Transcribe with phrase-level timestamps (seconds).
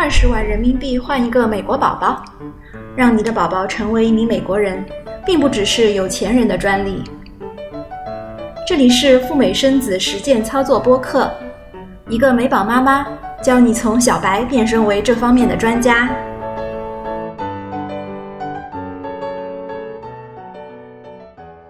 [0.00, 2.24] 二十万人民币换一个美国宝宝，
[2.96, 4.86] 让你的宝宝成为一名美国人，
[5.26, 7.02] 并不只是有钱人的专利。
[8.64, 11.28] 这里是赴美生子实践操作播客，
[12.08, 13.08] 一个美宝妈妈
[13.42, 16.06] 教你从小白变身为这方面的专家。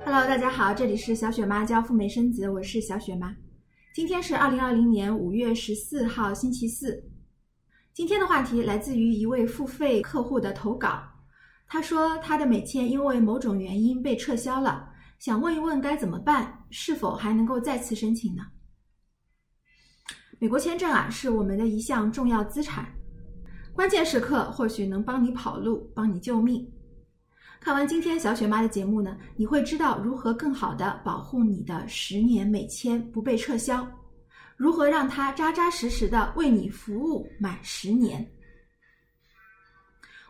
[0.05, 3.35] Hello，大家好，这里是小雪妈教赴美生子，我是小雪妈。
[3.95, 7.03] 今天是二零二零年五月十四号，星期四。
[7.99, 11.03] 今天的话题来自于一位付费客户的投稿，
[11.67, 14.89] 他说他的美签因为某种原因被撤销了，
[15.19, 18.45] 想问一问该怎么办，是否还能够再次申请呢？
[20.39, 22.87] 美国签证啊，是我们的一项重要资产，
[23.73, 26.65] 关键时刻或许能帮你跑路，帮你救命。
[27.59, 33.85] 看完今天小雪妈的节目呢，你会知道如何更好的保护你的十年美签不被撤销，
[34.59, 38.29] 如何让它扎扎实实的为你服务满十年。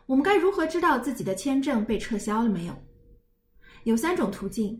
[0.05, 2.83] 我们该如何知道自己的签证被撤销了没有？
[3.85, 4.79] 有三种途径。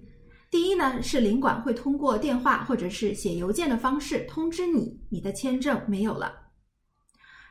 [0.51, 6.33] 第一呢，是领馆会通过电话或者是写邮件的方式通知你，你的签证没有了。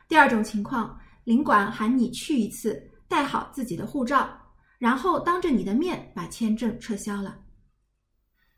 [0.07, 4.29] 第二种情况，领馆喊你去一次，带好自己的护照。
[4.77, 7.37] 然后当着你的面把签证撤销了。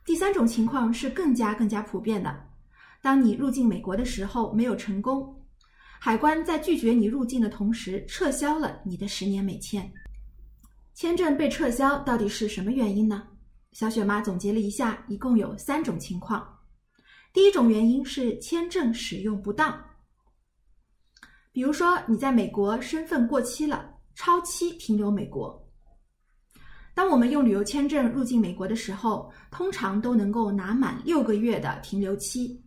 [0.05, 2.50] 第三种情况是更加更加普遍的，
[3.01, 5.35] 当你入境美国的时候没有成功，
[5.99, 9.91] 海关在拒绝你入境的同时撤销了你的十年美签。
[10.93, 13.27] 签证被撤销到底是什么原因呢？
[13.71, 16.45] 小雪妈总结了一下，一共有三种情况。
[17.33, 19.81] 第一种原因是签证使用不当，
[21.51, 25.57] 比如说你在美国身份过期了，超期停留美国。
[26.93, 32.61] 当我们用旅游签证入境美国的时候，通常都能够拿满六个月的停留期。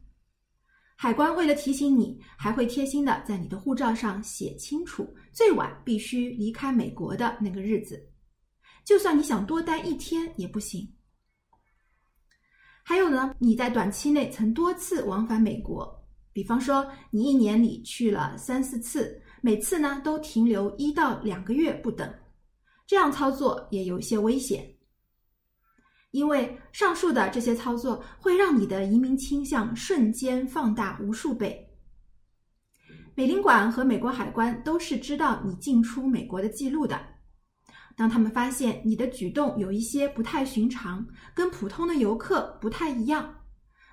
[0.97, 8.11] 海关为了提醒你，还会贴心的在你的护照上写清楚最晚必须离开美国的那个日子，
[8.85, 10.89] 就算你想多待一天也不行。
[12.85, 22.13] 还有呢，你在短期内曾多次往返美国，比方说你一年里去了三四次，每次呢都停留一到两个月不等。
[22.87, 24.74] 这样操作也有些危险，
[26.15, 31.69] 因为上述的这些操作会让你的移民倾向瞬间放大无数倍。
[33.17, 36.97] 美领馆和美国海关都是知道你进出美国的记录的，
[37.97, 41.05] 当他们发现你的举动有一些不太寻常，
[41.35, 43.35] 跟普通的游客不太一样，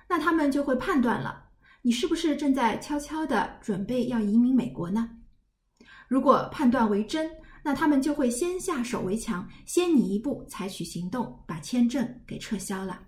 [0.08, 1.46] 那他们就会判断了，
[1.82, 5.10] 你是不是正在悄悄的准备要移民美国呢？
[6.06, 7.28] 如果判断为真。
[7.64, 13.00] 那他们就会先下手为强，先你一步采取行动，把签证给撤销了。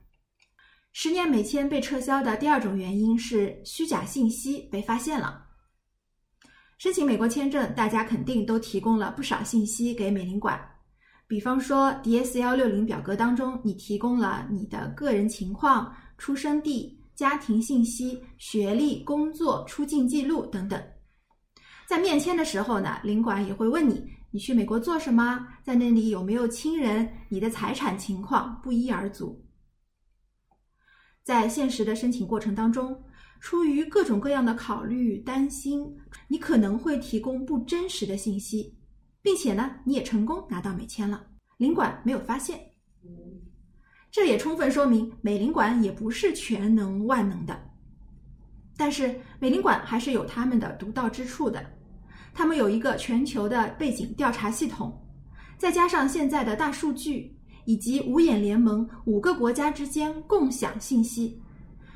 [0.93, 5.45] 十年美签被撤销的第二种原因是虚假信息被发现了。
[6.79, 10.61] 申请美国签证，大家肯定都提供了不少信息给美领馆，
[11.27, 20.81] 比方说 DS 幺六零表格当中，你提供了你的个人情况、出生地、家庭信息、学历、工作、出境记录等等。
[21.89, 24.05] 在面签的时候呢，领馆也会问你。
[24.35, 25.47] 你去美国做什么？
[25.63, 27.09] 在那里有没有亲人？
[27.29, 29.41] 你的财产情况不一而足。
[31.23, 33.01] 在现实的申请过程当中，
[33.39, 35.97] 出于各种各样的考虑、担心，
[36.27, 38.77] 你可能会提供不真实的信息，
[39.23, 41.25] 并且呢，你也成功拿到美签了，
[41.59, 42.59] 领馆没有发现。
[44.11, 47.71] 这也充分说明美领馆也不是全能万能的，
[48.77, 51.65] 但是美领馆还是有他们的独到之处的。
[52.35, 54.93] 他们有一个全球的背景调查系统，
[55.57, 57.33] 再加上现在的大数据
[57.65, 61.41] 以及五眼联盟五个国家之间共享信息，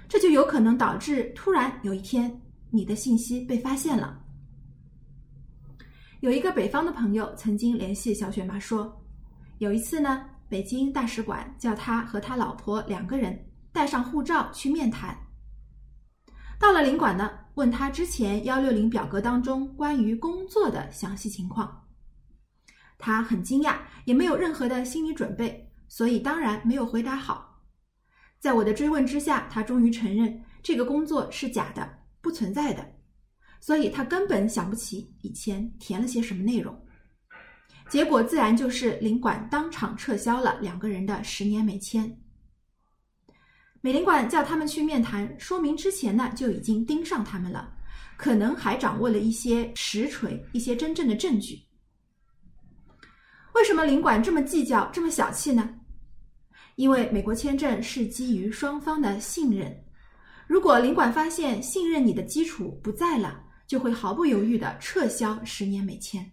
[0.08, 2.40] 这就有可能导致突然有一天
[2.70, 4.16] 你的信息被发现了。
[6.20, 9.04] 有一个北方的朋友曾经联系小雪妈说，
[9.58, 13.36] 有一次呢，北京大使馆叫他和他老婆两个人
[13.72, 15.18] 带上护照去面谈，
[16.60, 17.28] 到了领馆呢。
[17.58, 21.84] 问他之前幺六零表格当中关于工作的详细情况，
[22.96, 27.60] 他很惊讶，也没有任何的心理准备，所以当然没有回答好。
[28.38, 32.88] 在我的追问之下，他终于承认这个工作是假的，不存在的，
[33.58, 36.80] 所以他根本想不起以前填了些什么内容。
[37.88, 42.16] 结果自然就是领馆当场撤销了两个人的十年美签。
[43.80, 47.72] 美领馆叫他们去面谈，说明之前呢就已经盯上他们了，
[48.16, 51.60] 可能还掌握了一些实锤、一些真正的证据。
[53.54, 55.74] 为什么领馆这么计较、这么小气呢？
[56.76, 59.84] 因为美国签证是基于双方的信任，
[60.46, 66.30] 如果领馆发现信任你的基础不在了，就会毫不犹豫的撤销十年美签。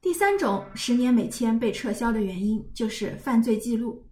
[0.00, 4.04] 第三种十年美签被撤销的原因就是犯罪记录，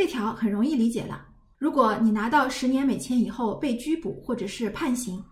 [0.00, 1.26] 这条很容易理解了。
[1.58, 5.22] 如果你拿到十年美签以后被拘捕或者是判刑，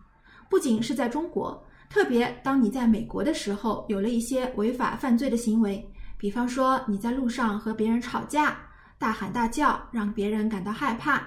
[0.50, 5.82] 不仅是在中国，特别当你在美国的时候有了一些违法犯罪的行为，
[6.18, 8.58] 比方说你在路上和别人吵架、
[8.98, 11.18] 大喊大叫，让别人感到害怕；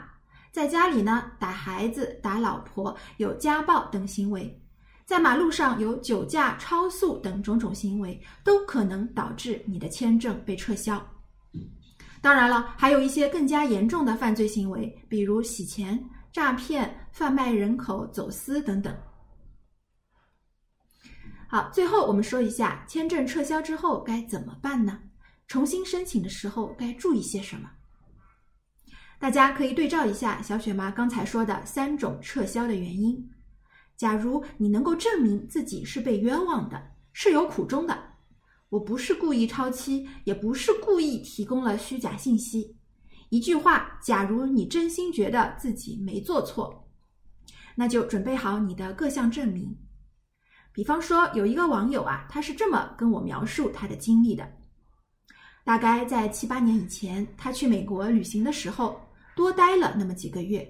[0.51, 4.55] 在家里呢打孩子、打老婆、有家暴等行为。
[5.03, 11.03] 在马路上有酒驾、超速等种种行为，都可能导致你的签证被撤销。
[12.21, 16.00] 当然了，还有一些更加严重的犯罪行为，比如洗钱、
[16.31, 18.95] 诈骗、贩卖人口、走私等等。
[21.47, 25.00] 好，最后我们说一下，签证撤销之后该怎么办呢？
[25.47, 27.69] 重新申请的时候该注意些什么？
[29.19, 33.29] 大家可以对照一下小雪妈刚才说的三种撤销的原因。
[33.97, 36.81] 假如你能够证明自己是被冤枉的，
[37.13, 38.11] 是有苦衷的，
[38.71, 42.73] 我不是故意超期，也不是故意提供了虚假信息。
[43.29, 46.89] 一句话，假如你真心觉得自己没做错，
[47.75, 49.77] 那就准备好你的各项证明。
[50.71, 54.50] 比方说，有一个网友啊，他是这么跟我描述他的经历的：
[55.65, 59.01] 大概在七八年以前，他去美国旅行的时候，
[59.35, 60.65] 多待了那么几个月。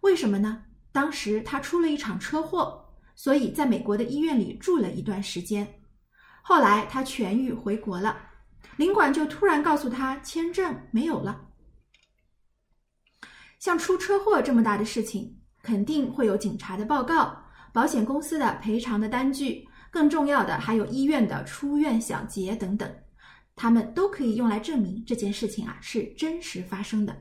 [0.00, 0.62] 为什么呢？
[0.90, 2.82] 当时他出了一场车祸，
[3.14, 5.79] 所以在美国的医院里住了一段时间。
[6.42, 8.16] 后来他痊愈回国了，
[8.76, 11.48] 领馆就突然告诉他签证没有了。
[13.58, 17.36] 像出车祸这么大的事情，肯定会有警察的报告、
[17.72, 22.90] 保险公司的赔偿的单据，更重要的还有医院的出院小结等等，
[23.54, 27.14] 他们都可以用来证明这件事情啊是真实发生的，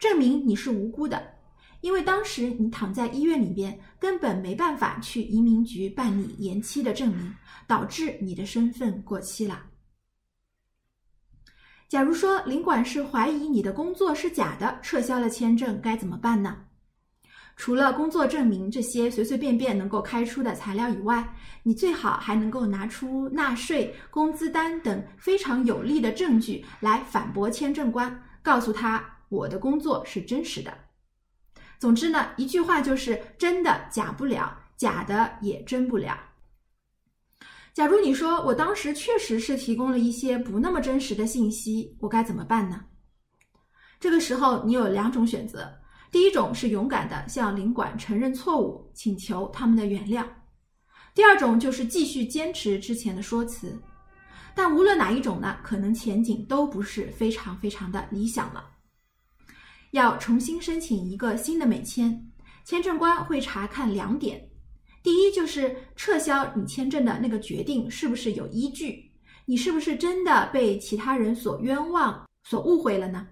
[0.00, 1.37] 证明你是无辜的。
[1.80, 7.34] 因为当时你躺在医院里边，根本没办法去移民局办理延期的证明，
[7.66, 9.62] 导致你的身份过期了。
[11.88, 16.64] 假如说领馆是怀疑你的工作是假的，撤销了签证，该怎么办呢？
[17.56, 30.72] 除了工作证明这些随随便便能够开出的材料以外，你最好还能够拿出纳税、工资单等非常有力的证据来反驳签证官，告诉他我的工作是真实的。
[31.78, 36.18] 总之呢，一句话就是真的假不了，假的也真不了。
[37.72, 42.84] 假如你说我当时确实是提供了一些不那么真实的信息，我该怎么办呢？
[44.00, 45.72] 这个时候你有两种选择：
[46.10, 50.24] 第一种是勇敢的向领馆承认错误，请求他们的原谅；
[51.14, 53.80] 第二种就是继续坚持之前的说辞。
[54.56, 58.68] 但无论哪一种呢，可能前景都不是非常非常的理想了。
[59.92, 62.26] 要重新申请一个新的美签，
[62.64, 64.46] 签证官会查看两点：
[65.02, 69.10] 第一，就是撤销你签证的那个决定是不是有依据，
[69.46, 73.26] 你是不是真的被其他人所冤枉、所误会了呢？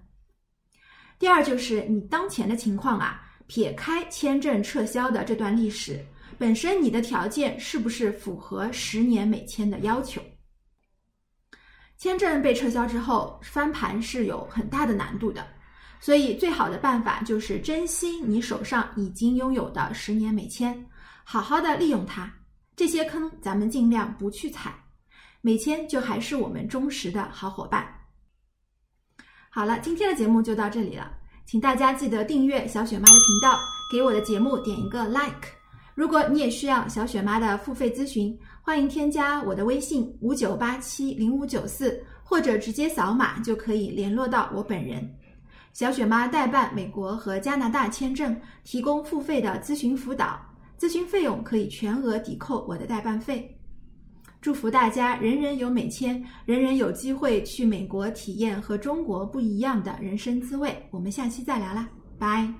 [1.19, 6.03] 第二，就是你当前的情况啊，撇开签证撤销的这段历史，
[6.37, 10.21] 本身你的条件是不是符合十年美签的要求？
[11.97, 15.45] 签证被撤销之后，翻盘是有很大的难度的。
[15.99, 20.85] 所以，最好的办法就是珍惜你手上已经拥有的十年美签，
[21.23, 22.31] 好好的利用它。
[22.75, 24.75] 这些坑咱们尽量不去踩，
[25.41, 27.87] 美签就还是我们忠实的好伙伴。
[29.49, 31.11] 好了，今天的节目就到这里了，
[31.45, 33.57] 请大家记得订阅小雪妈的频道，
[33.91, 35.49] 给我的节目点一个 like。
[35.95, 45.11] 如果你也需要小雪妈的付费咨询，欢迎添加我的微信五九八七零五九四，或者直接扫码就可以联络到我本人。
[45.77, 50.41] 小雪妈代办美国和加拿大签证，提供付费的咨询辅导，
[50.75, 53.55] 咨询费用可以全额抵扣我的代办费。
[54.41, 60.75] 祝福大家人人有美签，人人有机会去美国体验和中国不一样的人生滋味。
[60.89, 62.51] 我们下期再聊啦，拜。